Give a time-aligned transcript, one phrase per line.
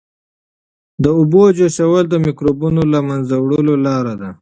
[1.03, 4.29] د اوبو جوشول د مکروبونو د له منځه وړلو لاره ده.